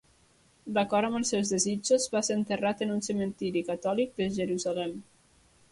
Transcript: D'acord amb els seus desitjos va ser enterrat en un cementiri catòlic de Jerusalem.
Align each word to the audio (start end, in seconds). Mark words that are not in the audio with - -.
D'acord 0.77 1.09
amb 1.09 1.19
els 1.19 1.33
seus 1.33 1.51
desitjos 1.55 2.07
va 2.15 2.23
ser 2.29 2.39
enterrat 2.39 2.83
en 2.87 2.95
un 2.97 3.07
cementiri 3.11 3.65
catòlic 3.73 4.19
de 4.23 4.33
Jerusalem. 4.41 4.99